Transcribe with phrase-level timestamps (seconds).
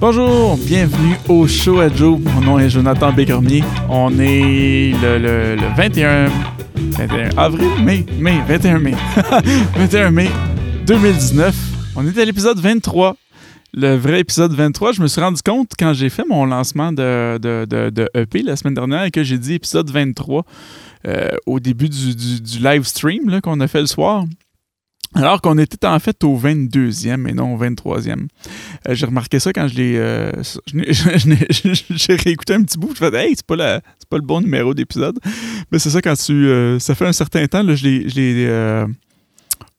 [0.00, 2.18] Bonjour, bienvenue au show à Joe.
[2.18, 3.62] Mon nom est Jonathan Bécormier.
[3.90, 6.28] On est le, le, le 21,
[6.74, 8.94] 21 avril, mai, mai, 21 mai.
[9.76, 10.30] 21 mai
[10.86, 11.54] 2019.
[11.96, 13.14] On est à l'épisode 23.
[13.74, 17.36] Le vrai épisode 23, je me suis rendu compte quand j'ai fait mon lancement de,
[17.36, 20.46] de, EP la semaine dernière et que j'ai dit épisode 23
[21.06, 24.24] euh, au début du, du, du live stream qu'on a fait le soir.
[25.14, 28.28] Alors qu'on était en fait au 22e et non au 23e.
[28.88, 29.96] Euh, j'ai remarqué ça quand je l'ai.
[29.96, 30.30] Euh,
[31.90, 32.94] j'ai réécouté un petit bout.
[32.96, 35.18] Je me hey, c'est pas, pas le bon numéro d'épisode.
[35.72, 36.46] Mais c'est ça quand tu.
[36.46, 38.86] Euh, ça fait un certain temps, là, je l'ai.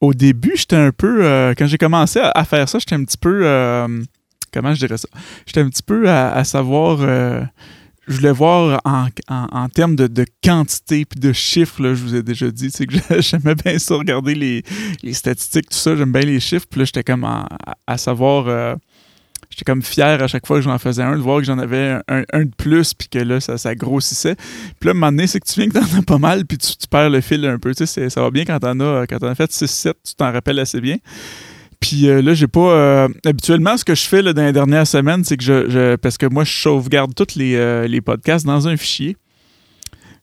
[0.01, 1.53] Au début, j'étais un peu.
[1.57, 3.41] quand j'ai commencé à, faire ça, j'étais un petit peu.
[4.51, 5.07] comment je dirais ça?
[5.45, 6.99] J'étais un petit peu à savoir.
[8.11, 12.03] Je voulais voir en, en, en termes de, de quantité puis de chiffres, là, je
[12.03, 14.63] vous ai déjà dit, c'est que j'aimais bien ça, regarder les,
[15.03, 16.65] les statistiques, tout ça, j'aime bien les chiffres.
[16.69, 17.47] Puis là, j'étais comme en-
[17.87, 18.75] à, savoir, euh,
[19.49, 21.99] j'étais comme fier à chaque fois que j'en faisais un, de voir que j'en avais
[22.07, 24.35] un, de plus, puis que là, ça, ça grossissait.
[24.35, 26.45] Puis là, à un moment donné, c'est que tu viens que t'en as pas mal,
[26.45, 27.73] puis tu, tu perds le fil un peu.
[27.73, 30.31] Tu sais, ça va bien quand t'en as, quand t'en as fait 6-7, tu t'en
[30.31, 30.97] rappelles assez bien.
[31.81, 32.71] Puis euh, là, j'ai pas.
[32.71, 36.27] euh, habituellement, ce que je fais dans les dernières semaines, c'est que je, Parce que
[36.27, 39.17] moi, je sauvegarde tous les, euh, les podcasts dans un fichier.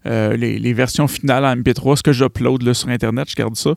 [0.07, 3.75] Euh, les, versions finales en MP3, ce que j'upload sur Internet, je garde ça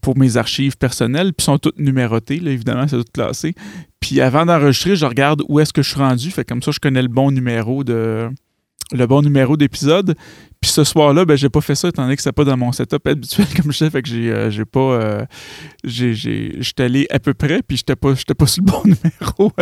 [0.00, 1.34] pour mes archives personnelles.
[1.34, 3.54] Puis sont toutes numérotées, là, évidemment, c'est tout classé.
[3.98, 6.30] Puis avant d'enregistrer, je regarde où est-ce que je suis rendu.
[6.30, 8.30] Fait comme ça, je connais le bon numéro de
[8.92, 10.16] le bon numéro d'épisode.
[10.60, 12.70] Puis ce soir-là, ben, j'ai pas fait ça étant donné que c'est pas dans mon
[12.70, 13.88] setup habituel comme je sais.
[13.88, 14.80] Fait que j'ai, euh, j'ai pas.
[14.80, 15.24] euh,
[15.84, 19.52] j'ai, j'étais allé à peu près, puis j'étais pas, j'étais pas sur le bon numéro.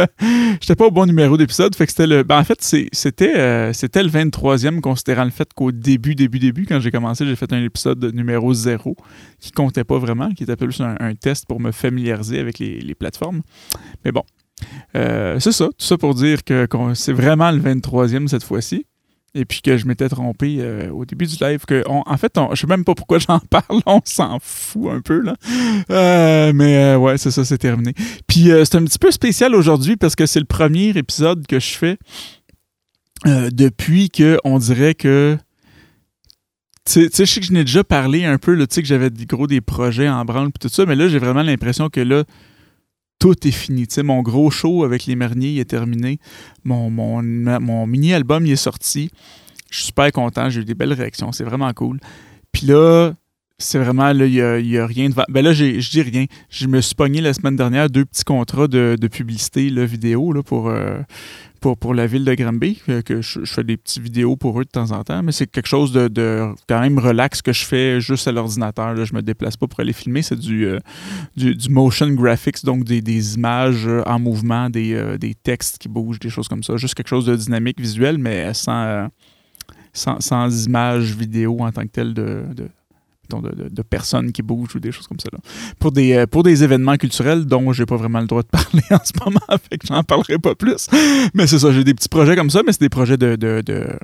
[0.61, 1.73] j'étais pas au bon numéro d'épisode.
[1.77, 2.25] Fait que c'était le.
[2.25, 6.67] Ben, en fait, c'était, euh, c'était le 23e, considérant le fait qu'au début, début, début,
[6.67, 8.97] quand j'ai commencé, j'ai fait un épisode de numéro 0
[9.39, 13.43] qui comptait pas vraiment, qui était plus un, test pour me familiariser avec les, plateformes.
[14.05, 14.25] Mais bon.
[14.97, 18.85] Euh, c'est ça, tout ça pour dire que qu'on- c'est vraiment le 23e cette fois-ci.
[19.34, 21.65] Et puis que je m'étais trompé euh, au début du live.
[21.67, 25.01] Que en fait, on, je sais même pas pourquoi j'en parle, on s'en fout un
[25.01, 25.20] peu.
[25.20, 25.35] là.
[25.91, 27.92] Euh, mais euh, ouais, c'est ça, c'est terminé.
[28.27, 31.75] Puis c'est un petit peu spécial aujourd'hui parce que c'est le premier épisode que je
[31.77, 31.98] fais
[33.25, 35.36] depuis que on dirait que.
[36.86, 39.11] Tu sais- je sais que je n'ai déjà parlé un peu, tu sais, que j'avais
[39.11, 42.01] des gros des projets en branle et tout ça, mais là, j'ai vraiment l'impression que
[42.01, 42.25] là,
[43.18, 43.86] tout est fini.
[43.86, 46.18] Tu sais, mon gros show avec les Merniers il est terminé.
[46.64, 47.23] Mon,
[47.86, 49.11] mini-album il est sorti.
[49.70, 50.48] Je suis super content.
[50.51, 51.33] J'ai eu des belles réactions.
[51.33, 51.98] C'est vraiment cool.
[52.52, 53.12] Puis là,
[53.61, 55.14] c'est vraiment, là, il n'y a, y a rien de.
[55.29, 56.27] Ben là, je dis rien.
[56.48, 60.33] Je me suis pogné la semaine dernière deux petits contrats de, de publicité là, vidéo
[60.33, 61.01] là, pour, euh,
[61.61, 62.80] pour, pour la ville de Granby.
[63.05, 65.24] Que, je, fais des petites vidéos pour eux de temps en temps.
[65.24, 69.05] Mais c'est quelque chose de, de quand même relax que je fais juste à l'ordinateur.
[69.05, 70.23] Je me déplace pas pour aller filmer.
[70.23, 70.79] C'est du, euh,
[71.36, 76.20] du, motion graphics, donc des, des images euh, en mouvement, des, des textes qui bougent,
[76.20, 76.77] des choses comme ça.
[76.77, 79.08] Juste quelque chose de dynamique, visuel, mais sans,
[79.92, 82.45] sans, sans images vidéo en tant que telle de,
[83.30, 85.28] de, personnes qui bougent ou des choses comme ça.
[85.78, 88.83] Pour, des, euh, pour des événements culturels dont j'ai pas vraiment le droit de parler
[88.90, 89.40] en ce moment,
[89.70, 90.89] fait que j'en parlerai pas plus.
[91.34, 93.62] Mais c'est ça, j'ai des petits projets comme ça, mais c'est des projets de, de,
[93.62, 93.98] de-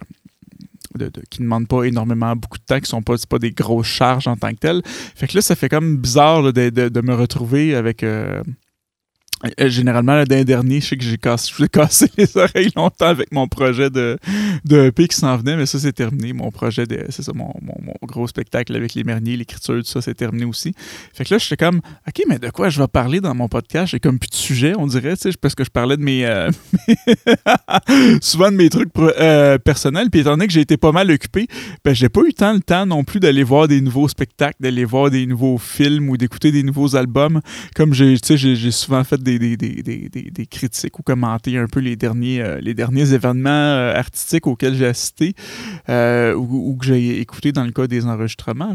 [1.29, 4.29] qui ne demandent pas énormément beaucoup de temps, qui sont pas, pas des grosses charges
[4.29, 4.83] en tant que telles.
[4.85, 8.03] Fait que là, ça fait comme bizarre de, de- de me retrouver avec.
[8.05, 8.43] euh,
[9.59, 13.91] Généralement, le dernier, je sais que j'ai cassé, cassé les oreilles longtemps avec mon projet
[13.91, 14.19] de,
[14.65, 16.33] de EP qui s'en venait, mais ça, c'est terminé.
[16.33, 20.15] Mon projet, c'est ça, mon, mon- gros spectacle avec les Merniers, l'écriture, tout ça, c'est
[20.15, 20.73] terminé aussi.
[21.15, 23.91] Fait que là, j'étais comme, OK, mais de quoi je vais parler dans mon podcast?
[23.93, 26.25] J'ai comme plus de sujet, on dirait, tu sais, parce que je parlais de mes.
[26.27, 26.51] euh,
[28.21, 30.11] souvent de mes trucs euh, personnels.
[30.11, 31.47] Puis étant donné que j'ai été pas mal occupé,
[31.85, 34.85] ben, j'ai pas eu tant le temps non plus d'aller voir des nouveaux spectacles, d'aller
[34.85, 37.41] voir des nouveaux films ou d'écouter des nouveaux albums.
[37.75, 42.41] Comme tu j'ai, j'ai souvent fait des, des, critiques ou commenté un peu les derniers,
[42.43, 45.35] euh, les derniers événements euh, artistiques auxquels j'ai assisté
[45.89, 48.75] euh, ou, que j'ai écouté dans le cas des enregistrements.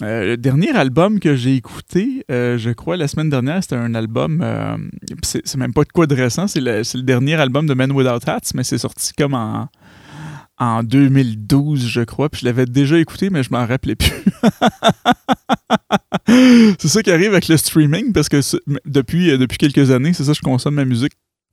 [0.00, 4.44] le dernier album que j'ai écouté, je crois, la semaine dernière, c'était un album.
[5.22, 8.28] c'est, même pas de quoi de récent, c'est le, le dernier album de Men Without
[8.28, 9.68] Hats, mais c'est sorti comme en,
[10.58, 12.28] en 2012, je crois.
[12.28, 14.12] Puis je l'avais déjà écouté, mais je m'en rappelais plus.
[16.78, 18.40] c'est ça qui arrive avec le streaming, parce que
[18.84, 21.12] depuis, euh, depuis quelques années, c'est ça, je consomme ma musique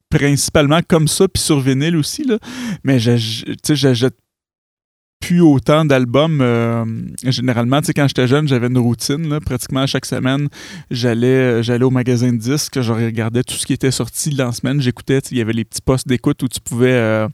[0.09, 2.23] principalement comme ça, puis sur vinyle aussi.
[2.23, 2.38] Là.
[2.83, 4.15] Mais j'achète
[5.19, 6.39] plus autant d'albums.
[6.41, 6.85] euh,
[7.25, 9.29] généralement, quand j'étais jeune, j'avais une routine.
[9.29, 10.50] Là, pratiquement chaque semaine,
[10.91, 14.51] j'allais, j'allais au magasin de disques, je regardais tout ce qui était sorti dans la
[14.51, 14.81] semaine.
[14.81, 17.27] J'écoutais, il y avait les petits postes d'écoute où tu pouvais, euh,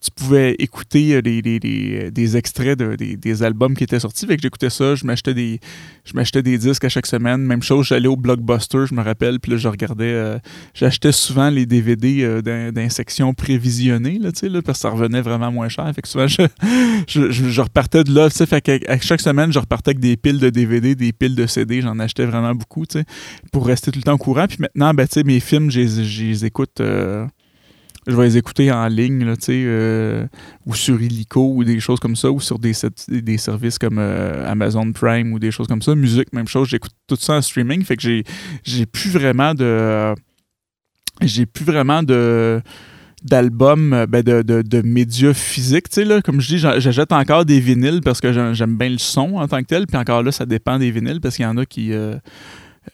[0.00, 4.26] tu pouvais écouter des, des, extraits de, des, albums qui étaient sortis.
[4.26, 5.60] Fait que j'écoutais ça, je m'achetais des
[6.04, 7.40] je m'achetais des disques à chaque semaine.
[7.40, 10.38] Même chose, j'allais au Blockbuster, je me rappelle, puis là, je regardais.
[10.74, 14.30] J'achetais souvent les DVD d'un section prévisionnée, là,
[14.62, 15.90] parce que ça revenait vraiment moins cher.
[15.94, 16.26] Fait que souvent,
[17.08, 18.28] je, je, repartais de là.
[18.30, 21.80] Fait qu'à chaque semaine, je repartais avec des piles de DVD, des piles de CD.
[21.80, 22.84] J'en achetais vraiment beaucoup,
[23.52, 24.46] pour rester tout le temps au courant.
[24.46, 26.80] Puis maintenant, ben, mes films, je les écoute
[28.06, 30.26] je vais les écouter en ligne, là, euh,
[30.66, 32.72] ou sur Illico, ou des choses comme ça, ou sur des,
[33.08, 35.94] des services comme euh, Amazon Prime, ou des choses comme ça.
[35.94, 38.24] Musique, même chose, j'écoute tout ça en streaming, fait que j'ai,
[38.62, 40.14] j'ai plus vraiment de...
[41.22, 42.60] j'ai plus vraiment de
[43.24, 47.58] d'albums, ben de, de, médias physiques, tu sais, là, comme je dis, j'achète encore des
[47.58, 50.44] vinyles parce que j'aime bien le son en tant que tel, puis encore là, ça
[50.44, 51.94] dépend des vinyles parce qu'il y en a qui...
[51.94, 52.16] Euh,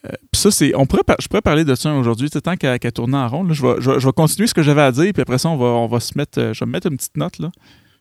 [0.07, 0.75] euh, ça, c'est.
[0.75, 3.53] On pourrait, je pourrais parler de ça aujourd'hui, tant qu'à tourner en rond.
[3.53, 5.67] je, vais, je, vais, continuer ce que j'avais à dire, puis après ça, on va,
[5.67, 6.41] on va se mettre.
[6.41, 7.51] Euh, je vais me mettre une petite note là.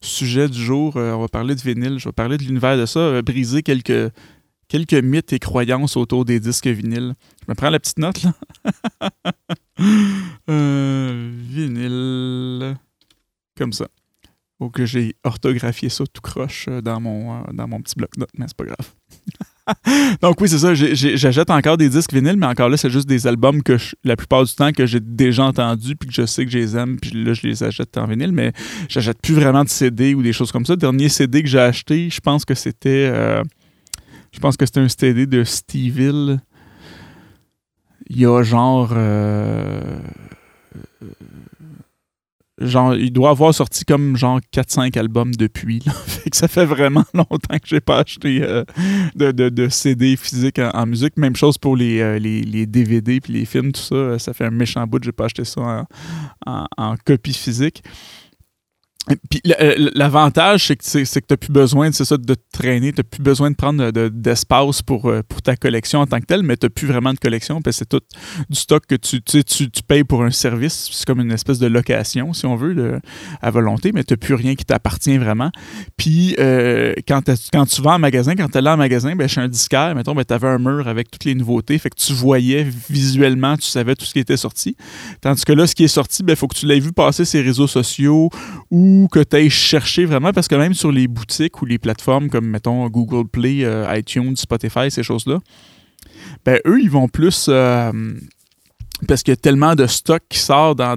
[0.02, 2.86] Sujet du jour, euh, on va parler de vinyle, je vais parler de l'univers de
[2.86, 4.14] ça, briser quelques,
[4.70, 7.16] quelques mythes et croyances autour des disques vinyles.
[7.46, 8.34] Je me prends la petite note là.
[11.50, 12.78] vinyle.
[13.58, 13.88] Comme ça.
[14.60, 18.58] Ou que j'ai orthographié ça tout croche dans mon, dans mon petit bloc-notes, mais c'est
[18.58, 18.94] pas grave.
[20.22, 20.74] Donc oui, c'est ça.
[20.74, 24.44] J'achète encore des disques vinyles, mais encore là, c'est juste des albums que la plupart
[24.44, 27.12] du temps que j'ai déjà entendus puis que je sais que je les aime, puis
[27.12, 28.52] là, je les achète en vinyle, mais
[28.88, 30.74] j'achète plus vraiment de CD ou des choses comme ça.
[30.74, 33.44] Le dernier CD que j'ai acheté, je pense que c'était euh,
[34.32, 36.42] je pense que c'était un CD de Steville.
[38.10, 40.00] Il y a genre euh,
[42.60, 45.82] genre, il doit avoir sorti comme genre 4-5 albums depuis.
[46.06, 48.64] fait que ça fait vraiment longtemps que j'ai pas acheté euh,
[49.16, 51.18] de, de, CD physique en, musique.
[51.18, 54.20] Même chose pour les, euh, les, les, DVD puis les films, tout ça.
[54.20, 55.86] Ça fait un méchant bout que j'ai pas acheté ça
[56.46, 57.84] en, en copie physique.
[59.30, 62.92] Puis euh, l'avantage, c'est que, c'est que tu n'as plus besoin ça, de te traîner,
[62.94, 66.26] tu n'as plus besoin de prendre d'espace pour, euh, pour ta collection en tant que
[66.26, 68.02] telle, mais tu n'as plus vraiment de collection, parce que c'est tout
[68.50, 70.90] du stock que tu, tu, tu, payes pour un service.
[70.92, 73.00] C'est comme une espèce de location, si on veut,
[73.42, 75.50] à volonté, mais tu n'as plus rien qui t'appartient vraiment.
[75.98, 79.28] Puis euh, quand, quand tu vas en magasin, quand tu es là en magasin, ben,
[79.28, 81.98] chez un disquaire, mettons, ben, tu avais un mur avec toutes les nouveautés, fait que
[81.98, 84.76] tu voyais visuellement, tu savais tout ce qui était sorti.
[85.22, 87.26] Tandis que là, ce qui est sorti, il ben, faut que tu l'aies vu passer
[87.26, 88.30] ses réseaux sociaux
[88.70, 92.30] ou que tu ailles chercher vraiment, parce que même sur les boutiques ou les plateformes
[92.30, 95.40] comme, mettons, Google Play, euh, iTunes, Spotify, ces choses-là,
[96.46, 97.48] ben eux, ils vont plus...
[97.50, 97.92] Euh,
[99.08, 100.96] parce qu'il y a tellement de stock qui sort dans,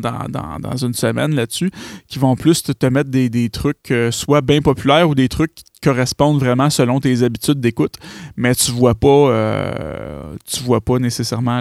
[0.82, 1.70] une semaine là-dessus,
[2.08, 5.64] qui vont plus te, mettre des, trucs euh, soit bien populaires ou des trucs qui
[5.82, 7.94] correspondent vraiment selon tes habitudes d'écoute,
[8.36, 11.60] mais tu vois pas euh, tu vois pas nécessairement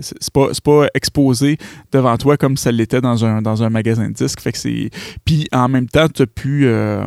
[0.00, 1.58] c'est pas, pas exposé
[1.92, 4.40] devant toi comme ça l'était dans un, dans un magasin de disques.
[4.40, 4.90] Fait que c'est.
[5.24, 6.66] Puis en même temps, tu as pu.
[6.66, 7.06] Euh,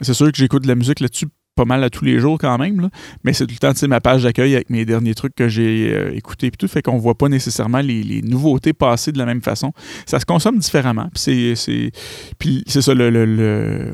[0.00, 1.26] c'est sûr que j'écoute de la musique là-dessus
[1.58, 2.88] pas mal à tous les jours quand même,
[3.24, 6.14] mais c'est tout le temps ma page d'accueil avec mes derniers trucs que j'ai euh,
[6.14, 9.72] écoutés et tout, fait qu'on voit pas nécessairement les, nouveautés passer de la même façon.
[10.06, 11.08] Ça se consomme différemment.
[11.12, 11.90] Puis c'est,
[12.38, 13.92] puis ça le, le,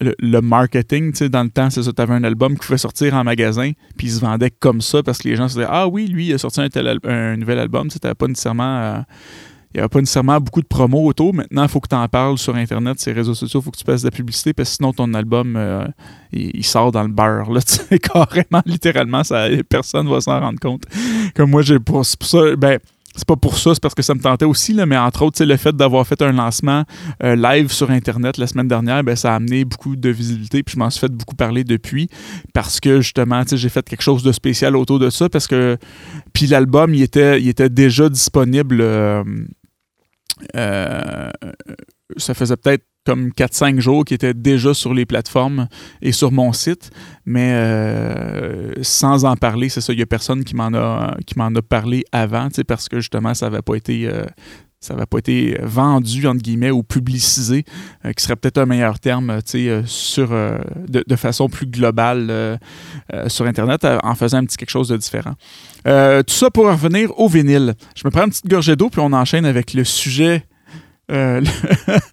[0.00, 2.78] le marketing, tu sais, dans le temps, c'est ça, tu avais un album qui pouvait
[2.78, 5.68] sortir en magasin, puis il se vendait comme ça parce que les gens se disaient
[5.68, 6.68] Ah oui, lui, il a sorti un,
[7.04, 8.78] un nouvel album, tu pas nécessairement.
[8.78, 9.00] Euh,
[9.74, 11.34] il n'y avait pas nécessairement beaucoup de promos autour.
[11.34, 13.70] Maintenant, il faut que tu en parles sur Internet, sur les réseaux sociaux, il faut
[13.70, 15.86] que tu passes de la publicité, parce que sinon, ton album, euh,
[16.32, 17.50] il, sort dans le beurre.
[17.50, 17.60] Là,
[18.02, 20.84] carrément, littéralement, ça, personne ne va s'en rendre compte.
[21.34, 22.78] Comme moi, j'ai pour, pour ça, ben,
[23.18, 25.44] c'est pas pour ça, c'est parce que ça me tentait aussi, là, mais entre autres,
[25.44, 26.84] le fait d'avoir fait un lancement
[27.24, 30.74] euh, live sur Internet la semaine dernière, ben, ça a amené beaucoup de visibilité, puis
[30.74, 32.08] je m'en suis fait beaucoup parler depuis,
[32.54, 35.76] parce que justement, j'ai fait quelque chose de spécial autour de ça, parce que
[36.32, 38.78] puis l'album, il était, il était déjà disponible.
[38.80, 39.24] Euh,
[40.54, 41.30] euh,
[42.16, 45.66] ça faisait peut-être comme 4-5 jours qui était déjà sur les plateformes
[46.02, 46.90] et sur mon site,
[47.24, 51.62] mais euh, sans en parler, c'est ça, il n'y a personne qui m'en a, a
[51.66, 54.06] parlé avant, parce que justement, ça n'avait pas été...
[54.06, 54.24] Euh,
[54.80, 57.64] ça n'avait pas été vendu, entre guillemets, ou publicisé,
[58.16, 62.60] qui serait peut-être un meilleur terme, de, de, façon plus globale
[63.26, 65.34] sur Internet, en faisant un petit quelque chose de différent.
[65.82, 67.74] tout ça pour revenir au vinyle.
[67.96, 70.44] Je me prends une petite gorgée d'eau, puis on enchaîne avec le sujet
[71.10, 71.42] euh,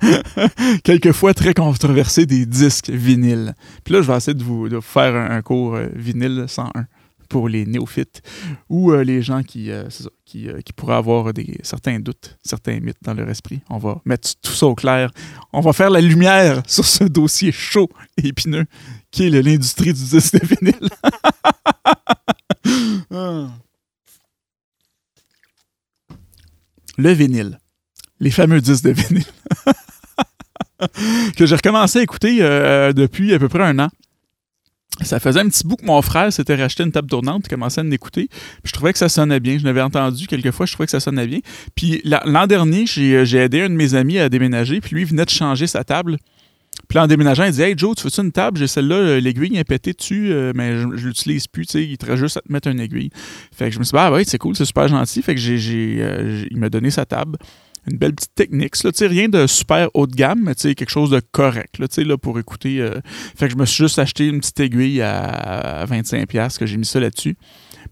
[0.84, 3.54] quelquefois très controversé des disques vinyles.
[3.84, 6.86] Puis là, je vais essayer de vous, faire un, cours euh, vinyle 101
[7.28, 8.22] pour les néophytes
[8.70, 9.72] ou euh, les gens qui,
[10.26, 13.62] qui, qui, pourraient avoir des, certains doutes, certains mythes dans leur esprit.
[13.70, 15.12] On va mettre tout ça au clair.
[15.52, 18.66] On va faire la lumière sur ce dossier chaud et épineux
[19.12, 20.90] qui est l'industrie du disque de vinyle.
[23.12, 23.48] Ah.
[26.98, 27.60] Le vinyle
[28.20, 29.26] les fameux disques de vinyle.
[31.38, 33.90] que j'ai recommencé à écouter euh, depuis à peu près un an.
[35.02, 37.84] Ça faisait un petit bout que mon frère s'était racheté une table tournante commençait à
[37.84, 38.30] l'écouter.
[38.64, 39.58] je trouvais que ça sonnait bien.
[39.58, 41.40] Je l'avais entendu quelques fois, je trouvais que ça sonnait bien.
[41.76, 45.26] Puis l'an dernier, j'ai aidé un de mes amis à déménager, puis lui il venait
[45.26, 46.18] de changer sa table.
[46.88, 48.58] Puis en déménageant, il dit Hey Joe, tu veux-tu une table?
[48.58, 51.66] J'ai celle-là, euh, l'aiguille est pétée dessus, euh, mais je, je l'utilise plus.
[51.66, 53.10] Tu sais, il te juste à te mettre une aiguille.
[53.52, 55.22] Fait que je me suis dit Ah, ouais, c'est cool, c'est super gentil.
[55.22, 57.38] Fait que j'ai, euh, il m'a donné sa table.
[57.90, 61.22] Une belle petite technique, là, rien de super haut de gamme, mais quelque chose de
[61.32, 62.84] correct là, là, pour écouter.
[63.36, 66.86] Fait que je me suis juste acheté une petite aiguille à 25$ que j'ai mis
[66.86, 67.36] ça là-dessus.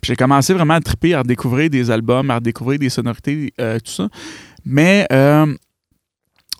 [0.01, 3.91] Puis j'ai commencé vraiment à triper, à redécouvrir des albums, à redécouvrir des sonorités, tout
[3.91, 4.09] ça.
[4.65, 5.07] Mais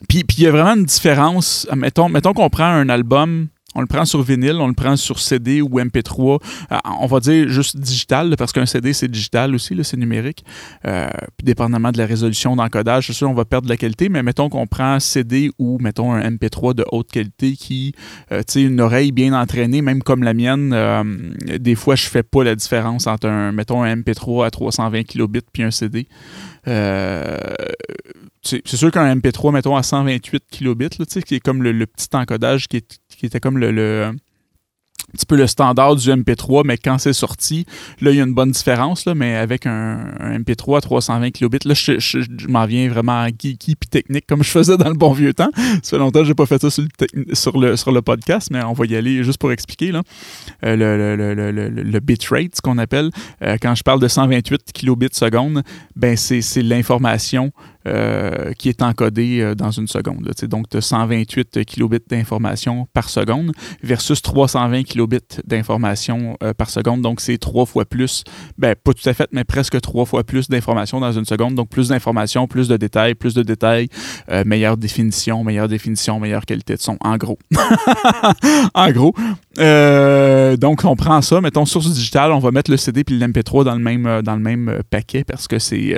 [0.07, 1.67] puis il y a vraiment une différence.
[1.75, 5.19] Mettons, mettons qu'on prend un album, on le prend sur vinyle, on le prend sur
[5.19, 6.39] CD ou MP3.
[6.71, 10.43] Euh, on va dire juste digital, parce qu'un CD, c'est digital aussi, c'est numérique.
[10.85, 14.23] Euh, puis dépendamment de la résolution d'encodage, c'est sûr, on va perdre la qualité, mais
[14.23, 17.93] mettons qu'on prend CD ou mettons un MP3 de haute qualité qui,
[18.31, 20.75] euh, tu sais, une oreille bien entraînée, même comme la mienne,
[21.59, 25.41] des fois, je fais pas la différence entre un, mettons, un MP3 à 320 kilobits
[25.51, 26.07] puis un CD.
[26.67, 27.37] Euh,
[28.41, 32.67] c'est sûr qu'un MP3, mettons, à 128 kilobits, là, qui est comme le, petit encodage
[32.67, 32.83] qui,
[33.23, 34.11] qui était comme le,
[35.09, 37.65] un petit peu le standard du MP3, mais quand c'est sorti,
[38.01, 41.59] là, il y a une bonne différence, là, mais avec un, MP3 à 320 kilobits,
[41.63, 45.33] là, je, m'en viens vraiment geeky puis technique comme je faisais dans le bon vieux
[45.33, 45.51] temps.
[45.83, 48.73] Ça fait longtemps que j'ai pas fait ça sur le, sur le, podcast, mais on
[48.73, 49.93] va y aller juste pour expliquer.
[49.93, 50.01] Là.
[50.65, 53.11] Euh, le, le, le, bitrate, ce qu'on appelle,
[53.41, 55.63] euh, quand je parle de 128 kilobits seconde,
[55.95, 57.53] ben c'est l'information
[57.87, 60.25] euh, qui est encodée dans une seconde.
[60.25, 66.69] Là, donc, tu as 128 kilobits d'information par seconde versus 320 kilobits d'informations euh, par
[66.69, 67.01] seconde.
[67.01, 68.23] Donc, c'est trois fois plus,
[68.57, 71.55] ben, pas tout à fait, mais presque trois fois plus d'informations dans une seconde.
[71.55, 73.87] Donc, plus d'informations, plus de détails, plus de détails,
[74.29, 77.37] euh, meilleure définition, meilleure définition, meilleure qualité de son, en gros.
[78.73, 79.13] en gros.
[79.59, 83.63] Euh, donc, on prend ça, mettons, source digitale, on va mettre le CD puis l'MP3
[83.63, 85.95] dans le même, dans le même paquet parce que c'est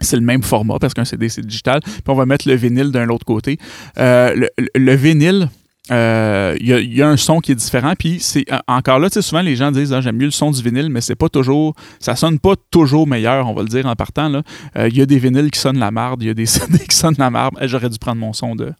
[0.00, 1.80] c'est le même format parce qu'un CD c'est digital.
[1.82, 3.58] Puis on va mettre le vinyle d'un autre côté.
[3.96, 5.48] le, vinyle,
[5.90, 7.94] il euh, y, a un son qui est différent.
[7.98, 10.62] Puis c'est euh, encore là, souvent les gens disent ah, j'aime mieux le son du
[10.62, 11.74] vinyle, mais c'est pas toujours.
[11.98, 14.28] Ça sonne pas toujours meilleur, on va le dire en partant.
[14.28, 14.42] Il
[14.76, 16.96] euh, y a des vinyles qui sonnent la marde, il y a des CD qui
[16.96, 17.56] sonnent la marde.
[17.62, 18.72] J'aurais dû prendre mon son de.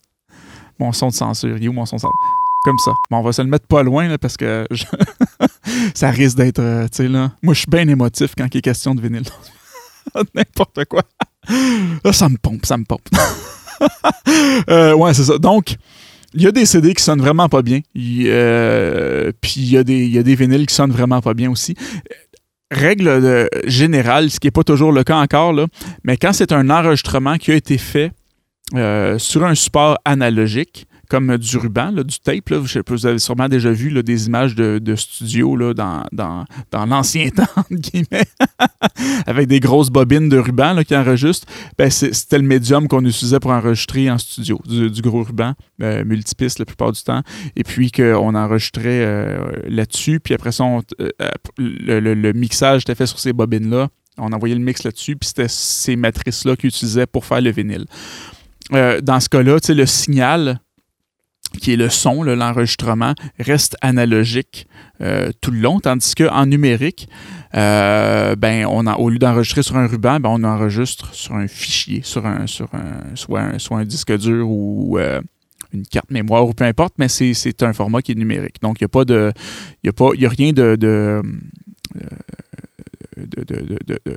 [0.78, 1.56] Mon son de censure.
[1.58, 2.14] Il mon son de censure?
[2.64, 2.92] Comme ça.
[3.10, 4.66] Bon, on va se le mettre pas loin parce que
[5.94, 6.60] ça risque d'être.
[6.60, 7.32] là.
[7.42, 9.24] Moi, je suis bien émotif quand il est question de vinyle.
[10.34, 11.02] N'importe quoi.
[12.04, 13.08] Là, ça me pompe, ça me pompe.
[14.98, 15.38] ouais, c'est ça.
[15.38, 15.76] Donc,
[16.34, 17.80] il y a des CD qui sonnent vraiment pas bien.
[17.96, 21.50] Euh, puis il y, a des, y a des vinyles qui sonnent vraiment pas bien
[21.50, 21.74] aussi.
[22.70, 25.66] Règle générale, ce qui n'est pas toujours le cas encore, là,
[26.04, 28.12] mais quand c'est un enregistrement qui a été fait
[28.74, 32.50] euh, sur un support analogique, comme du ruban, du tape.
[32.50, 32.58] Là.
[32.58, 37.28] Vous avez sûrement déjà vu là, des images de, studio là, dans, dans, dans l'ancien
[37.36, 37.44] temps,
[39.26, 41.46] avec des grosses bobines de ruban là, qui enregistrent.
[41.78, 46.58] Ben, c'était le médium qu'on utilisait pour enregistrer en studio, du, gros ruban, euh, multipiste
[46.58, 47.22] la plupart du temps,
[47.56, 50.20] et puis qu'on enregistrait euh, là-dessus.
[50.20, 51.08] Puis après ça, euh,
[51.56, 53.88] le, mixage était fait sur ces bobines-là.
[54.18, 57.86] On envoyait le mix là-dessus, puis c'était ces matrices-là qu'ils utilisaient pour faire le vinyle.
[58.70, 60.60] dans ce cas-là, le signal
[61.60, 64.66] qui est le son, l'enregistrement, reste analogique
[65.00, 67.08] euh, tout le long, tandis qu'en numérique,
[67.54, 71.48] euh, ben, on a, au lieu d'enregistrer sur un ruban, ben, on enregistre sur un
[71.48, 75.20] fichier, sur un, sur un, soit, un soit un disque dur ou euh,
[75.72, 78.60] une carte mémoire ou peu importe, mais c'est un format qui est numérique.
[78.62, 79.32] Donc, il n'y a pas de.
[79.84, 79.88] Y
[80.26, 81.22] a, rien de, de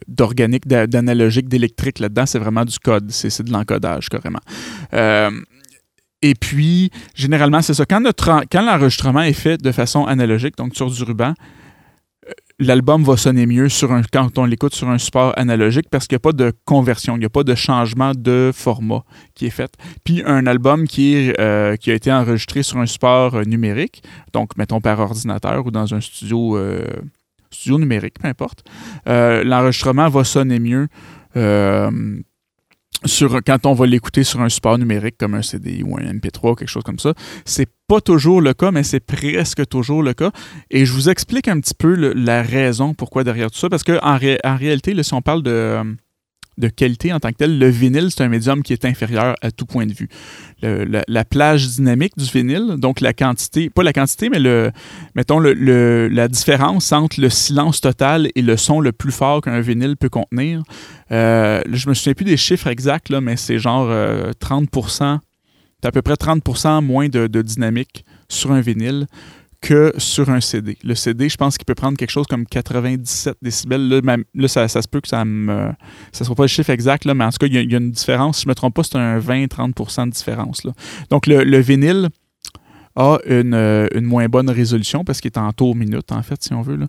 [0.07, 4.41] d'organique, d'analogique, d'électrique là-dedans, c'est vraiment du code, c'est de l'encodage carrément.
[6.21, 7.85] Et puis, généralement, c'est ça.
[7.85, 8.03] Quand,
[8.51, 11.33] quand l'enregistrement est fait de façon analogique, donc sur du ruban,
[12.27, 16.07] euh, l'album va sonner mieux sur un, quand on l'écoute sur un support analogique parce
[16.07, 19.47] qu'il n'y a pas de conversion, il n'y a pas de changement de format qui
[19.47, 19.73] est fait.
[20.03, 24.55] Puis un album qui, euh, qui a été enregistré sur un support euh, numérique, donc
[24.57, 26.59] mettons par ordinateur ou dans un studio,
[27.49, 28.63] studio numérique, peu importe,
[29.05, 30.87] l'enregistrement va sonner mieux
[33.05, 36.51] sur, quand on va l'écouter sur un support numérique comme un CD ou un MP3
[36.51, 37.13] ou quelque chose comme ça.
[37.45, 40.31] C'est pas toujours le cas, mais c'est presque toujours le cas.
[40.69, 43.99] Et je vous explique un petit peu la raison pourquoi derrière tout ça, parce qu'en
[44.01, 45.81] en réalité, là, si on parle de
[46.57, 47.57] de qualité en tant que tel.
[47.57, 50.09] Le vinyle, c'est un médium qui est inférieur à tout point de vue.
[50.61, 54.39] la, plage dynamique du vinyle, donc la quantité, pas la quantité, mais
[55.15, 59.97] mettons la différence entre le silence total et le son le plus fort qu'un vinyle
[59.97, 60.63] peut contenir.
[61.11, 65.17] Euh, je me souviens plus des chiffres exacts, mais c'est genre 30% euh,
[65.81, 69.07] tu as à peu près 30% moins de, dynamique sur un vinyle
[69.61, 70.77] que sur un CD.
[70.83, 74.01] Le CD, je pense qu'il peut prendre quelque chose comme 97 décibels.
[74.33, 75.73] Là, ça, se peut que ça ne
[76.11, 78.37] soit pas le chiffre exact, mais en tout cas, il y, a une différence.
[78.37, 80.63] Si je ne me trompe pas, c'est un 20-30% de différence.
[81.09, 82.09] Donc, le, vinyle
[82.95, 86.53] a une, une, moins bonne résolution parce qu'il est en tour minute, en fait, si
[86.53, 86.79] on veut.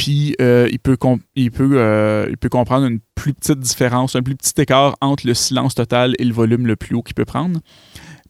[0.00, 0.96] Puis euh, il, peut
[1.34, 5.26] il, peut, euh, il peut comprendre une plus petite différence, un plus petit écart entre
[5.26, 7.60] le silence total et le volume le plus haut qu'il peut prendre.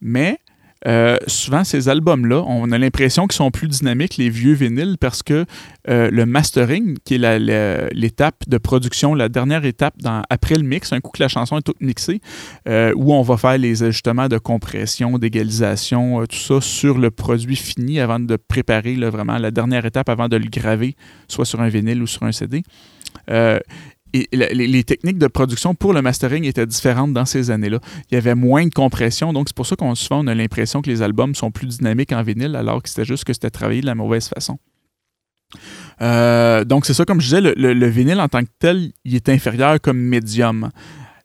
[0.01, 0.39] Mais
[0.87, 5.23] euh, souvent, ces albums-là, on a l'impression qu'ils sont plus dynamiques, les vieux vinyles, parce
[5.23, 5.45] que
[5.89, 9.95] euh, le mastering, qui est l'étape de production, la dernière étape
[10.31, 12.21] après le mix, un coup que la chanson est toute mixée,
[12.69, 17.57] euh, où on va faire les ajustements de compression, d'égalisation, tout ça sur le produit
[17.57, 20.97] fini avant de préparer vraiment la dernière étape avant de le graver,
[21.29, 22.63] soit sur un vinyle ou sur un CD
[24.13, 27.81] les, techniques de production pour le mastering étaient différentes dans ces années-là.
[28.11, 30.83] Il y avait moins de compression, donc c'est pour ça qu'on souvent on a l'impression
[30.83, 33.81] que les albums sont plus dynamiques en vinyle, alors que c'était juste que c'était travaillé
[33.81, 34.59] de la mauvaise façon.
[36.01, 39.29] Euh, donc c'est ça, comme je disais, le, vinyle en tant que tel, il est
[39.29, 40.71] inférieur comme médium.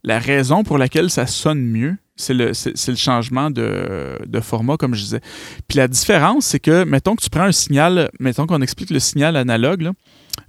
[0.04, 4.94] La raison pour laquelle ça sonne mieux, c'est le, le, changement de, de, format, comme
[4.94, 5.22] je disais.
[5.68, 9.00] Puis la différence, c'est que, mettons que tu prends un signal, mettons qu'on explique le
[9.00, 9.92] signal analogue, là,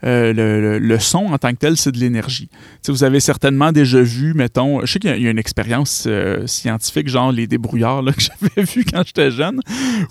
[0.05, 2.49] euh, le, son en tant que tel, c'est de l'énergie.
[2.89, 7.09] Vous avez certainement déjà vu, mettons, je sais qu'il y, a une expérience euh, scientifique,
[7.09, 9.61] genre les débrouillards que j'avais vu quand j'étais jeune,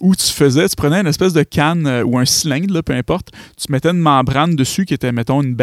[0.02, 3.30] où tu faisais, tu prenais une espèce de canne euh, ou un cylindre, peu importe,
[3.58, 5.56] tu mettais une membrane dessus qui était, mettons, une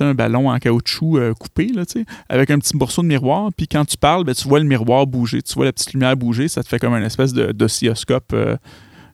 [0.00, 1.82] un ballon en caoutchouc coupé, là,
[2.28, 5.06] avec un petit morceau de miroir, puis quand tu parles, ben, tu vois le miroir
[5.06, 8.34] bouger, tu vois la petite lumière bouger, ça te fait comme une espèce d'oscilloscope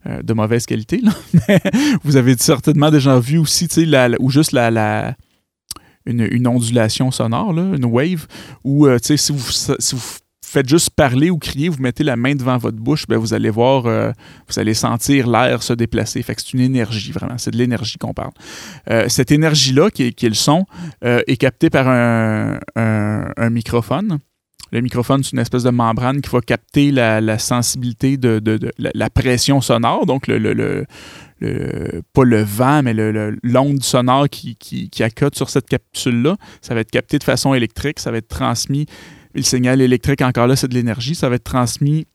[0.07, 1.01] euh, de mauvaise qualité.
[2.03, 5.15] vous avez certainement déjà vu aussi, la, ou juste la,
[6.07, 8.27] une, ondulation sonore, une wave,
[8.65, 10.03] ou euh, si, vous, si vous
[10.45, 13.51] faites juste parler ou crier, vous mettez la main devant votre bouche, ben, vous allez
[13.51, 14.11] voir, euh,
[14.49, 16.25] vous allez sentir l'air se déplacer.
[16.27, 17.39] C'est une énergie, vraiment.
[17.39, 18.33] C'est de l'énergie qu'on parle.
[19.07, 20.67] cette énergie-là, qui, est, le son,
[21.03, 24.19] est captée par un microphone.
[24.73, 28.41] Le microphone, c'est une espèce de membrane qui va capter la, sensibilité de,
[28.79, 30.87] la, pression sonore, donc le,
[32.13, 32.95] pas le vent, mais
[33.43, 36.37] l'onde sonore qui, qui, qui accote sur cette capsule-là.
[36.63, 38.87] Ça va être capté de façon électrique, ça va être transmis.
[39.35, 41.15] Le signal électrique, encore là, c'est de l'énergie.
[41.15, 42.07] Ça va être transmis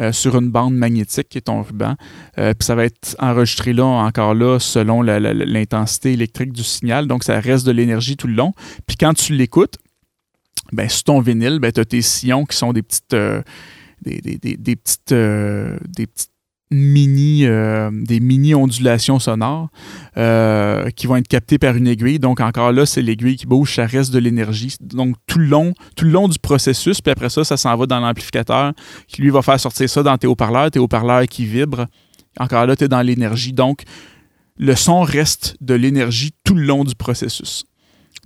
[0.00, 1.94] euh, sur une bande magnétique qui est ton ruban.
[2.38, 7.06] Euh, puis ça va être enregistré là, encore là, selon l'intensité électrique du signal.
[7.06, 8.52] Donc, ça reste de l'énergie tout le long.
[8.86, 9.78] Puis quand tu l'écoutes,
[10.72, 13.42] ben, sur ton vinyle, ben, tu as tes sillons qui sont des petites, euh,
[14.02, 14.20] des,
[15.12, 16.30] euh, des petites
[16.70, 17.90] mini, euh,
[19.20, 19.68] sonores
[20.96, 22.18] qui vont être captées par une aiguille.
[22.18, 24.76] Donc encore là, c'est l'aiguille qui bouge, ça reste de l'énergie.
[24.80, 27.86] Donc tout le long, tout le long du processus, puis après ça, ça s'en va
[27.86, 28.72] dans l'amplificateur
[29.06, 31.86] qui lui va faire sortir ça dans tes haut-parleurs, tes haut-parleurs qui vibrent.
[32.38, 33.52] Encore là, tu es dans l'énergie.
[33.52, 33.84] Donc
[34.58, 37.64] le son reste de l'énergie tout le long du processus.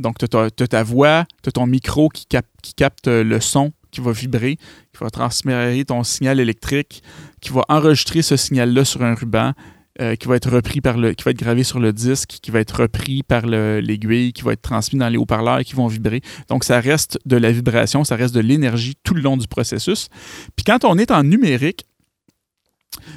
[0.01, 4.13] Donc, tu as, ta voix, tu as ton micro qui, capte le son, qui va
[4.13, 7.03] vibrer, qui va transmettre ton signal électrique,
[7.41, 9.53] qui va enregistrer ce signal-là sur un ruban,
[10.01, 12.51] euh, qui va être repris par le, qui va être gravé sur le disque, qui
[12.51, 16.23] va être repris par l'aiguille, qui va être transmis dans les haut-parleurs qui vont vibrer.
[16.49, 20.09] Donc, ça reste de la vibration, ça reste de l'énergie tout le long du processus.
[20.57, 21.85] Puis quand on est en numérique,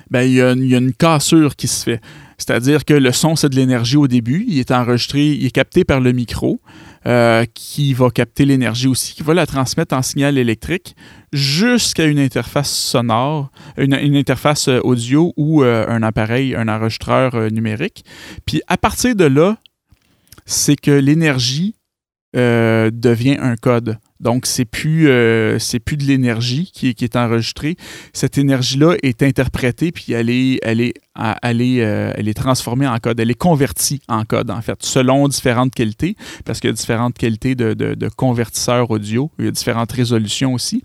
[0.10, 2.02] ben, il y, a une cassure qui se fait.
[2.38, 4.46] C'est-à-dire que le son, c'est de l'énergie au début.
[4.48, 6.60] Il est enregistré, il est capté par le micro,
[7.06, 10.96] euh, qui va capter l'énergie aussi, qui va la transmettre en signal électrique
[11.34, 18.06] jusqu'à une interface sonore, une, interface euh, audio ou euh, un appareil, un enregistreur numérique.
[18.46, 19.58] Puis à partir de là,
[20.46, 21.76] c'est que l'énergie
[22.34, 23.98] devient un code.
[24.24, 27.76] Donc, c'est plus, euh, plus de l'énergie qui, est enregistrée.
[28.14, 33.20] Cette énergie-là est interprétée, puis elle est, elle, est, euh, elle est transformée en code.
[33.20, 37.18] Elle est convertie en code, en fait, selon différentes qualités, parce qu'il y a différentes
[37.18, 39.30] qualités de, de, convertisseurs audio.
[39.40, 40.84] Il y a différentes résolutions aussi.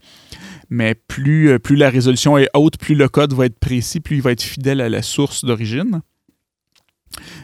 [0.69, 4.17] Mais plus, euh, plus la résolution est haute, plus le code va être précis, plus
[4.17, 6.03] il va être fidèle à la source d'origine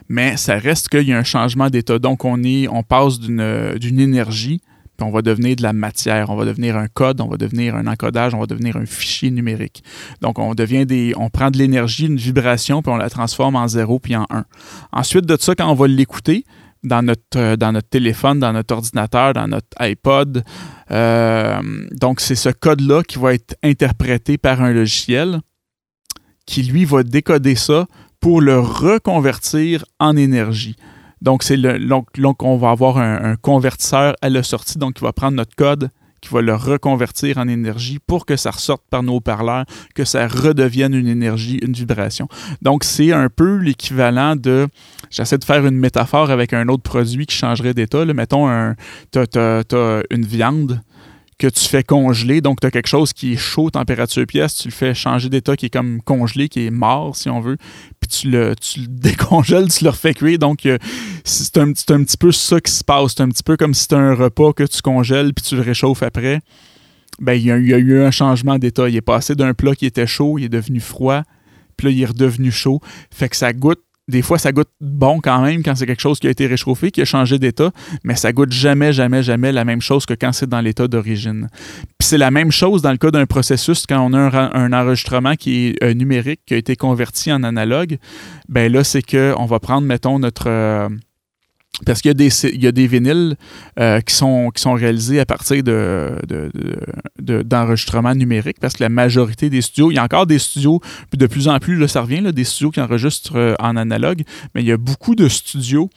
[0.09, 1.98] mais ça reste qu'il y a un changement d'état.
[1.98, 4.61] Donc, on, est, on passe d'une énergie
[4.96, 7.74] puis on va devenir de la matière, on va devenir un code, on va devenir
[7.74, 9.83] un encodage, on va devenir un fichier numérique.
[10.20, 13.68] Donc on devient des, on prend de l'énergie, une vibration, puis on la transforme en
[13.68, 14.44] zéro puis en un.
[14.92, 16.44] Ensuite de ça, quand on va l'écouter
[16.83, 20.44] dans notre, euh, téléphone, dans notre ordinateur, dans notre iPod,
[20.90, 21.61] euh,
[21.92, 25.40] donc c'est ce code-là qui va être interprété par un logiciel
[26.46, 27.87] qui lui va décoder ça
[28.20, 30.76] pour le reconvertir en énergie.
[31.24, 35.14] Donc, c'est le, donc, on va avoir un, convertisseur à la sortie, donc qui va
[35.14, 35.88] prendre notre code,
[36.20, 40.28] qui va le reconvertir en énergie pour que ça ressorte par nos parleurs, que ça
[40.28, 42.28] redevienne une énergie, une vibration.
[42.60, 44.68] Donc, c'est un peu l'équivalent de.
[45.10, 48.04] J'essaie de faire une métaphore avec un autre produit qui changerait d'état.
[48.04, 48.74] Mettons,
[49.10, 50.82] tu as, une viande
[51.38, 52.40] que tu fais congeler.
[52.40, 55.57] Donc, tu as quelque chose qui est chaud, température pièce, tu le fais changer d'état,
[55.57, 57.57] qui est comme congelé, qui est mort, si on veut.
[58.01, 60.38] Puis tu le, tu le décongèles, tu le refais cuire.
[60.38, 60.79] Donc, euh,
[61.25, 63.14] c'est un, un, petit peu ça qui se passe.
[63.16, 65.62] C'est un petit peu comme si c'était un repas que tu congèles, puis tu le
[65.62, 66.40] réchauffes après.
[67.20, 68.88] Ben, il y, y a eu un changement d'état.
[68.88, 71.23] Il est passé d'un plat qui était chaud, il est devenu froid,
[71.77, 72.81] puis là, il est redevenu chaud.
[73.11, 76.18] Fait que ça goûte des fois, ça goûte bon quand même quand c'est quelque chose
[76.18, 77.70] qui a été réchauffé, qui a changé d'état,
[78.02, 81.48] mais ça goûte jamais, jamais, jamais la même chose que quand c'est dans l'état d'origine.
[81.98, 85.34] Puis c'est la même chose dans le cas d'un processus quand on a un, enregistrement
[85.36, 87.98] qui est euh, numérique, qui a été converti en analogue.
[88.48, 90.48] Ben là, c'est qu'on va prendre, mettons, notre.
[90.48, 90.88] Euh,
[91.84, 93.37] parce qu'il y a des, il y a des vinyles
[93.80, 96.12] euh, qui, sont, qui sont réalisés à partir de,
[97.18, 101.18] d'enregistrement numérique, parce que la majorité des studios, il y a encore des studios, puis
[101.18, 104.22] de plus en plus, là, ça revient, là, des studios qui enregistrent euh, en analogue,
[104.54, 105.90] mais il y a beaucoup de studios,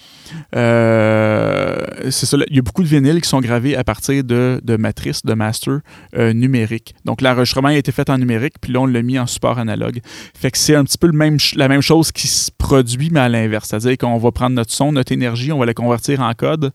[0.55, 1.75] euh,
[2.09, 4.77] c'est ça, il y a beaucoup de vinyles qui sont gravés à partir de, de
[4.77, 5.79] matrices, de master
[6.15, 6.95] numérique.
[7.05, 9.99] Donc l'enregistrement a été fait en numérique, puis là, on l'a mis en support analogue.
[10.33, 13.19] Fait que c'est un petit peu le même, la même chose qui se produit, mais
[13.19, 13.69] à l'inverse.
[13.69, 16.71] C'est-à-dire qu'on va prendre notre son, notre énergie, on va convertir en code.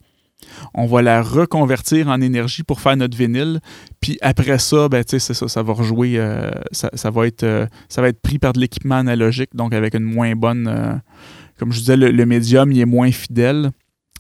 [0.74, 3.60] On va la reconvertir en énergie pour faire notre vinyle.
[4.00, 8.02] Puis après ça, ben, c'est ça, ça va rejouer, euh, ça, va être, euh, ça
[8.02, 10.66] va être pris par de l'équipement analogique, donc avec une moins bonne.
[10.68, 10.94] Euh,
[11.58, 13.70] comme je disais, le, médium, il est moins fidèle,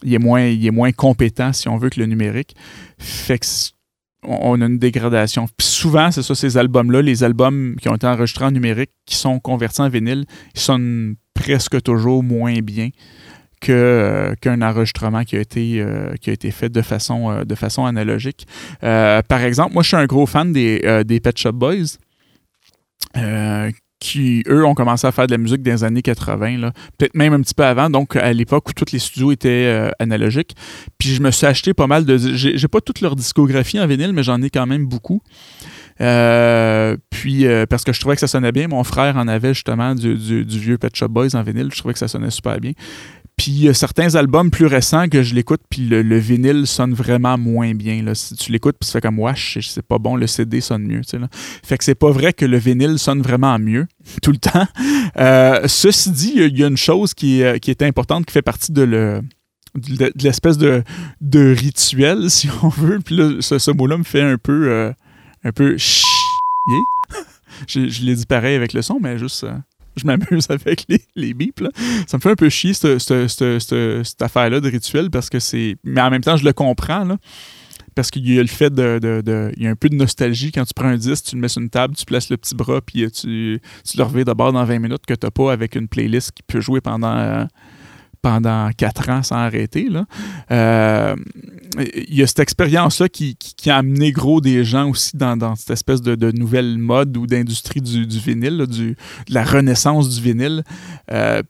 [0.04, 2.54] il est moins, il est moins compétent, si on veut, que le numérique.
[2.98, 3.46] Fait que
[4.24, 5.48] on a une dégradation.
[5.56, 9.16] Puis souvent, c'est ça, ces albums-là, les albums qui ont été enregistrés en numérique, qui
[9.16, 12.90] sont convertis en vinyle, ils sonnent presque toujours moins bien
[13.68, 17.54] euh, qu'un enregistrement qui a été, euh, qui a été fait de façon, euh, de
[17.54, 18.46] façon analogique.
[18.80, 21.98] par exemple, moi, je suis un gros fan des, des Pet Shop Boys.
[24.00, 27.34] qui, eux, ont commencé à faire de la musique dans les années 80, peut-être même
[27.34, 30.56] un petit peu avant, donc à l'époque où tous les studios étaient analogiques.
[30.98, 32.16] Puis je me suis acheté pas mal de...
[32.16, 35.22] J'ai pas toute leur discographie en vinyle, mais j'en ai quand même beaucoup.
[35.98, 40.16] puis, parce que je trouvais que ça sonnait bien, mon frère en avait justement du,
[40.16, 42.72] du, du, vieux Pet Shop Boys en vinyle, je trouvais que ça sonnait super bien.
[43.36, 46.94] Puis il y a certains albums plus récents que je l'écoute, puis le, vinyle sonne
[46.94, 48.02] vraiment moins bien.
[48.02, 48.14] Là.
[48.14, 51.00] Si tu l'écoutes, puis tu fais comme wesh, c'est pas bon, le CD sonne mieux.
[51.12, 51.28] Là.
[51.32, 53.86] Fait que c'est pas vrai que le vinyle sonne vraiment mieux
[54.22, 54.66] tout le temps.
[55.16, 58.82] Euh, ceci dit, il y a une chose qui est, importante, qui fait partie de
[58.82, 59.22] le
[59.74, 60.84] de, l'espèce de,
[61.32, 63.00] rituel, si on veut.
[63.00, 64.92] Puis là, ce, mot-là me fait un peu euh,
[65.44, 66.04] un peu chier.
[67.66, 69.44] je, je l'ai dit pareil avec le son, mais juste.
[69.44, 69.54] Euh,
[69.96, 71.62] je m'amuse avec les, les bips.
[72.06, 75.76] Ça me fait un peu chier, cette, affaire-là de rituel, parce que c'est.
[75.84, 77.18] Mais en même temps, je le comprends, là,
[77.94, 80.64] parce qu'il y a le fait de, Il y a un peu de nostalgie quand
[80.64, 82.80] tu prends un disque, tu le mets sur une table, tu places le petit bras,
[82.80, 85.88] puis tu, tu le reviens d'abord dans 20 minutes que tu n'as pas avec une
[85.88, 87.16] playlist qui peut jouer pendant.
[87.16, 87.44] Euh,
[88.22, 89.88] pendant quatre ans sans arrêter.
[89.88, 90.06] Là.
[90.50, 91.16] Euh,
[91.78, 96.00] il y a cette expérience-là qui, a amené gros des gens aussi dans, cette espèce
[96.00, 98.90] de, nouvelle mode ou d'industrie du, vinyle, du,
[99.28, 100.62] de la renaissance du vinyle.
[101.10, 101.42] Euh,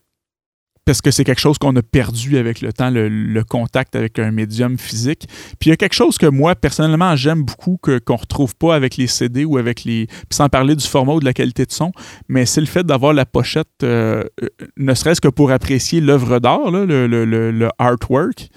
[0.85, 4.31] parce que c'est quelque chose qu'on a perdu avec le temps, le, contact avec un
[4.31, 5.27] médium physique.
[5.59, 8.75] Puis il y a quelque chose que moi, personnellement, j'aime beaucoup, que, qu'on retrouve pas
[8.75, 10.07] avec les CD ou avec les...
[10.07, 11.91] Puis sans parler du format ou de la qualité de son,
[12.27, 16.39] mais c'est le fait d'avoir la pochette, euh, euh, ne serait-ce que pour apprécier l'œuvre
[16.39, 18.49] d'art, le, le, artwork.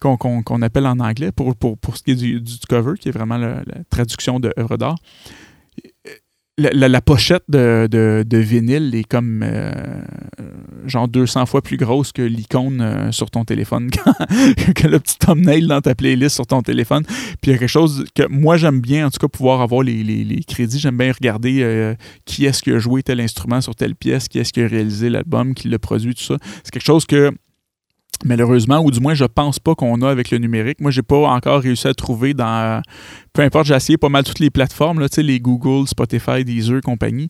[0.00, 3.12] Qu'on, appelle en anglais pour, pour, pour ce qui est du, du cover, qui est
[3.12, 4.94] vraiment la, la traduction d'œuvre d'art
[6.58, 9.72] la, pochette de, vinyle est comme euh,
[10.86, 13.90] genre 200 fois plus grosse que l'icône euh, sur ton téléphone,
[14.74, 17.04] que le petit thumbnail dans ta playlist sur ton téléphone.
[17.40, 19.82] Puis il y a quelque chose que moi j'aime bien, en tout cas, pouvoir avoir
[19.82, 20.78] les, crédits.
[20.78, 21.94] J'aime bien regarder euh,
[22.24, 25.10] qui est-ce qui a joué tel instrument sur telle pièce, qui est-ce qui a réalisé
[25.10, 26.36] l'album, qui l'a produit, tout ça.
[26.64, 27.32] C'est quelque chose que
[28.24, 30.80] malheureusement, ou du moins je pense pas qu'on a avec le numérique.
[30.80, 32.82] Moi, j'ai pas encore réussi à trouver dans.
[33.32, 37.28] Peu importe, j'ai essayé pas mal toutes les plateformes, là, les Google, Spotify, Deezer, compagnie.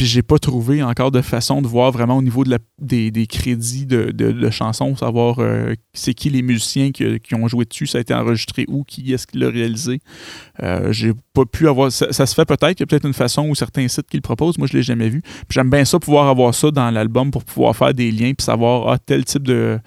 [0.00, 3.26] Puis j'ai pas trouvé encore de façon de voir vraiment au niveau de la, des,
[3.26, 8.00] crédits de, chansons, savoir euh, c'est qui les musiciens qui, ont joué dessus, ça a
[8.00, 10.00] été enregistré où, qui est-ce qui l'a réalisé.
[10.62, 11.92] Euh, j'ai pas pu avoir.
[11.92, 14.22] Ça, se fait peut-être, il y a peut-être une façon ou certains sites qui le
[14.22, 14.56] proposent.
[14.56, 15.20] Moi, je l'ai jamais vu.
[15.20, 18.42] Puis j'aime bien ça, pouvoir avoir ça dans l'album pour pouvoir faire des liens puis
[18.42, 19.78] savoir ah, tel type de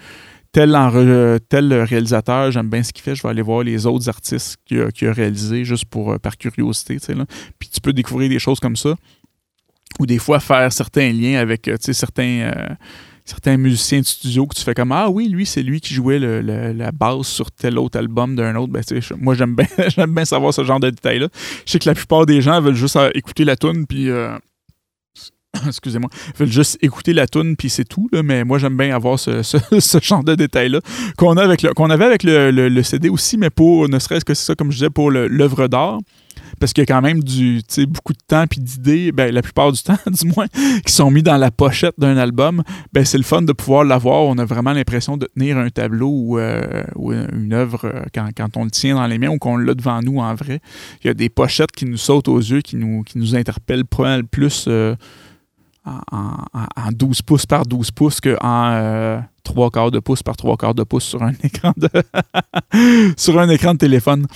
[0.53, 4.79] tel, réalisateur, j'aime bien ce qu'il fait, je vais aller voir les autres artistes qu'il
[4.81, 6.97] a, réalisés juste pour, euh, par curiosité.
[7.13, 7.25] Là.
[7.59, 8.95] Puis tu peux découvrir des choses comme ça.
[9.99, 12.69] Ou des fois faire certains liens avec euh, certains, euh,
[13.25, 16.19] certains musiciens de studio que tu fais comme Ah oui, lui, c'est lui qui jouait
[16.19, 18.71] la basse sur tel autre album d'un autre.
[18.71, 18.83] Ben,
[19.19, 19.67] moi, j'aime bien,
[20.07, 21.29] bien savoir ce genre de détails-là.
[21.65, 24.09] Je sais que la plupart des gens veulent juste écouter la tune puis.
[25.67, 29.99] excusez-moi, veulent juste écouter la tune puis c'est tout, mais moi j'aime bien avoir ce,
[30.01, 30.79] genre de détails-là
[31.17, 34.33] qu'on, a avec qu'on avait avec le, le, CD aussi, mais pour, ne serait-ce que
[34.33, 35.99] c'est ça, comme je disais, pour l'œuvre d'art
[36.59, 39.71] parce qu'il y a quand même du, beaucoup de temps puis d'idées, ben, la plupart
[39.71, 40.47] du temps, du moins,
[40.85, 42.63] qui sont mis dans la pochette d'un album.
[42.93, 44.23] Ben, c'est le fun de pouvoir l'avoir.
[44.23, 48.65] On a vraiment l'impression de tenir un tableau ou, euh, une œuvre euh, quand, on
[48.65, 50.59] le tient dans les mains ou qu'on l'a devant nous en vrai.
[51.03, 53.85] Il y a des pochettes qui nous sautent aux yeux, qui nous, qui nous interpellent
[53.85, 54.65] plus.
[54.67, 54.95] Euh,
[55.85, 60.75] en, 12 pouces par 12 pouces qu'en euh, 3 quarts de pouce par 3 quarts
[60.75, 61.89] de pouce sur un écran de
[63.17, 64.27] sur un écran de téléphone.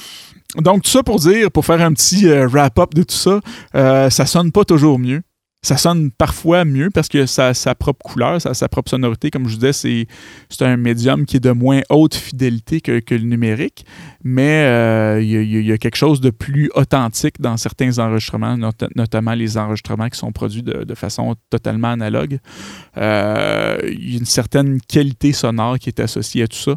[0.55, 3.39] Donc tout ça pour dire, pour faire un petit euh, wrap-up de tout ça,
[3.75, 5.21] euh, ça sonne pas toujours mieux
[5.63, 8.89] ça sonne parfois mieux parce que ça a sa propre couleur, ça a sa propre
[8.89, 9.31] sonorité.
[9.31, 10.07] Comme je vous disais,
[10.49, 13.85] c'est un médium qui est de moins haute fidélité que, le numérique,
[14.23, 18.57] mais euh, il y, a quelque chose de plus authentique dans certains enregistrements,
[18.95, 22.39] notamment les enregistrements qui sont produits de, façon totalement analogue.
[22.97, 26.75] Euh, il y a une certaine qualité sonore qui est associée à tout ça.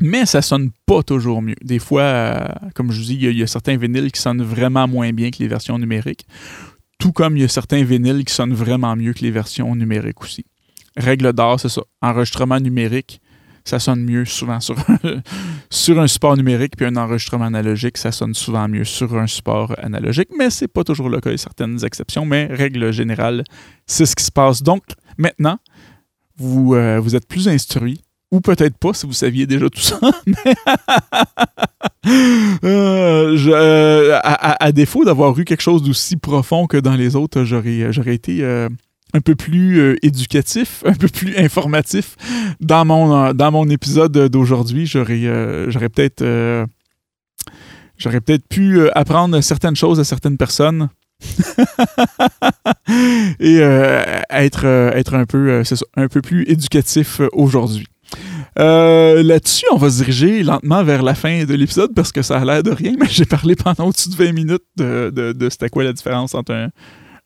[0.00, 1.56] Mais ça sonne pas toujours mieux.
[1.62, 4.86] Des fois, euh, comme je vous dis, il y, a certains vinyles qui sonnent vraiment
[4.86, 6.24] moins bien que les versions numériques
[6.98, 10.22] tout comme il y a certains vinyles qui sonnent vraiment mieux que les versions numériques
[10.22, 10.44] aussi.
[10.96, 11.82] Règle d'or, c'est ça.
[12.02, 13.20] Enregistrement numérique,
[13.64, 14.58] ça sonne mieux souvent
[15.70, 19.74] sur, un support numérique, puis un enregistrement analogique, ça sonne souvent mieux sur un support
[19.78, 23.44] analogique, mais c'est pas toujours le cas, il y a certaines exceptions, mais règle générale,
[23.86, 24.62] c'est ce qui se passe.
[24.62, 24.82] Donc,
[25.18, 25.58] maintenant,
[26.36, 29.98] vous, euh, vous êtes plus instruit, ou peut-être pas si vous saviez déjà tout ça.
[32.64, 37.92] Euh, euh, à, défaut d'avoir eu quelque chose d'aussi profond que dans les autres, j'aurais,
[37.92, 38.68] j'aurais été euh,
[39.12, 42.16] un peu plus éducatif, un peu plus informatif
[42.60, 44.86] dans mon, épisode d'aujourd'hui.
[44.86, 45.20] J'aurais,
[45.94, 46.24] peut-être
[47.98, 50.88] j'aurais peut-être pu apprendre certaines choses à certaines personnes.
[53.40, 53.58] et
[54.30, 57.86] être, un peu plus éducatif aujourd'hui.
[58.58, 62.38] Euh, là-dessus, on va se diriger lentement vers la fin de l'épisode parce que ça
[62.38, 65.50] a l'air de rien, mais j'ai parlé pendant au-dessus de 20 minutes de, de, de
[65.50, 66.70] c'était quoi la différence entre un,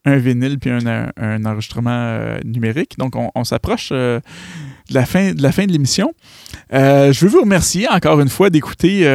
[0.05, 2.99] un vinyle puis un, enregistrement euh, numérique.
[2.99, 4.21] Donc, on, s'approche euh,
[4.89, 6.13] de la fin de la fin de l'émission.
[6.73, 9.07] Euh, je veux vous remercier encore une fois d'écouter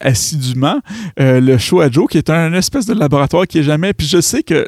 [0.00, 0.80] assidûment
[1.16, 3.92] le show à Joe, qui est un espèce de laboratoire qui est jamais.
[3.92, 4.66] Puis je sais que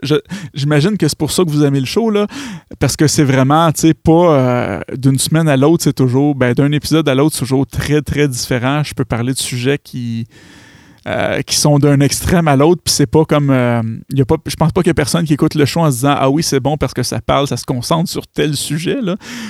[0.55, 2.27] j'imagine que c'est pour ça que vous aimez le show là,
[2.79, 6.73] parce que c'est vraiment, tu sais, pas d'une semaine à l'autre, c'est toujours, ben, d'un
[6.73, 8.83] épisode à l'autre, c'est toujours très très différent.
[8.83, 10.27] Je peux parler de sujets qui
[11.07, 13.51] euh, qui sont d'un extrême à l'autre, puis c'est pas comme.
[13.51, 15.81] Euh, y a pas, je pense pas qu'il y a personne qui écoute le show
[15.81, 18.27] en se disant Ah oui, c'est bon parce que ça parle, ça se concentre sur
[18.27, 18.97] tel sujet.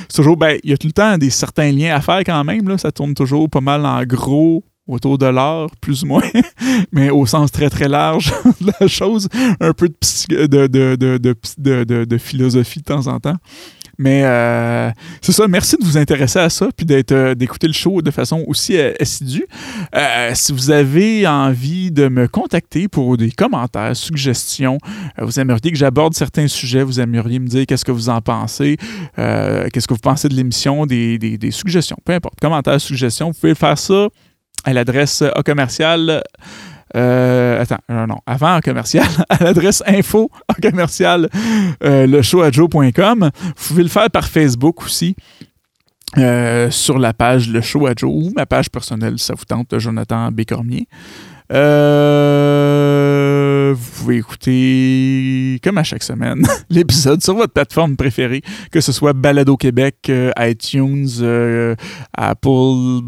[0.09, 2.45] C'est toujours, ben, il y a tout le temps des certains liens à faire quand
[2.45, 2.69] même.
[2.69, 2.79] Là.
[2.79, 6.23] Ça tourne toujours pas mal en gros autour de l'art, plus ou moins,
[6.93, 9.29] mais au sens très très large de la chose,
[9.61, 9.89] un peu
[10.31, 13.37] de, de, de, de philosophie de temps en temps.
[14.01, 17.73] Mais euh, c'est ça, merci de vous intéresser à ça puis d'être euh, d'écouter le
[17.73, 19.47] show de façon aussi euh, assidue.
[20.35, 24.79] si vous avez envie de me contacter pour des commentaires, suggestions,
[25.21, 28.77] vous aimeriez que j'aborde certains sujets, vous aimeriez me dire qu'est-ce que vous en pensez,
[29.17, 33.39] qu'est-ce que vous pensez de l'émission, des, des, des, suggestions, peu importe, commentaires, suggestions, vous
[33.39, 34.09] pouvez faire ça
[34.65, 36.23] à l'adresse commercial
[36.97, 41.29] euh, attends, non, non, avant en commercial, à l'adresse info en commercial,
[41.85, 45.17] euh, le show Vous pouvez le faire par Facebook aussi.
[46.17, 49.79] Euh, sur la page Le Show à Joe ou ma page personnelle, ça vous tente,
[49.79, 50.89] Jonathan Bécormier.
[51.53, 52.55] Euh,
[53.77, 58.41] vous pouvez écouter, comme à chaque semaine, l'épisode sur votre plateforme préférée,
[58.73, 61.77] que ce soit Balado Québec, iTunes,
[62.17, 63.03] Apple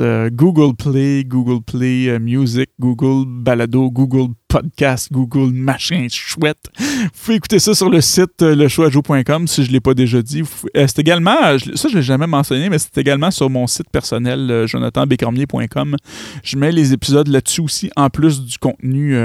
[0.00, 6.58] Euh, Google Play, Google Play euh, Music, Google Balado, Google Podcast, Google machin chouette.
[6.78, 10.22] Vous pouvez écouter ça sur le site euh, lechoixjoe.com si je ne l'ai pas déjà
[10.22, 10.42] dit.
[10.74, 11.36] C'est également,
[11.74, 15.96] ça je ne l'ai jamais mentionné, mais c'est également sur mon site personnel jonathanbécormier.com.
[16.42, 19.16] Je mets les épisodes là-dessus aussi, en plus du contenu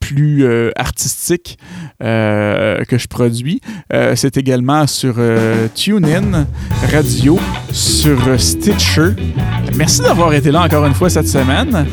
[0.00, 1.58] plus euh, artistique
[2.02, 3.60] euh, que je produis.
[3.92, 5.16] Euh, c'est également sur
[5.74, 6.46] TuneIn
[6.92, 7.38] Radio,
[7.70, 9.10] sur Stitcher.
[9.76, 11.86] Merci d'avoir été là encore une fois cette semaine.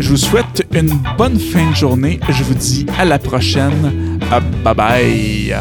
[0.00, 2.18] Je vous souhaite une bonne fin de journée.
[2.28, 4.18] Je vous dis à la prochaine.
[4.64, 5.54] bye bye.